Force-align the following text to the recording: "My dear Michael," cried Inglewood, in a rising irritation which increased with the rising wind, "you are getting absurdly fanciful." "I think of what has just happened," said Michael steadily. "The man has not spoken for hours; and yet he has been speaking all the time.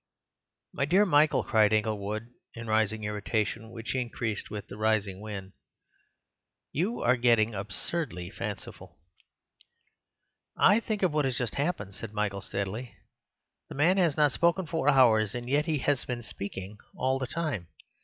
"My 0.73 0.85
dear 0.85 1.05
Michael," 1.05 1.43
cried 1.43 1.71
Inglewood, 1.71 2.29
in 2.55 2.67
a 2.67 2.71
rising 2.71 3.03
irritation 3.03 3.69
which 3.69 3.93
increased 3.93 4.49
with 4.49 4.65
the 4.67 4.75
rising 4.75 5.19
wind, 5.21 5.53
"you 6.71 7.01
are 7.01 7.15
getting 7.15 7.53
absurdly 7.53 8.31
fanciful." 8.31 8.97
"I 10.57 10.79
think 10.79 11.03
of 11.03 11.13
what 11.13 11.25
has 11.25 11.37
just 11.37 11.53
happened," 11.53 11.93
said 11.93 12.13
Michael 12.13 12.41
steadily. 12.41 12.95
"The 13.69 13.75
man 13.75 13.97
has 13.97 14.17
not 14.17 14.31
spoken 14.31 14.65
for 14.65 14.89
hours; 14.89 15.35
and 15.35 15.47
yet 15.47 15.67
he 15.67 15.77
has 15.77 16.03
been 16.03 16.23
speaking 16.23 16.79
all 16.97 17.19
the 17.19 17.27
time. 17.27 17.67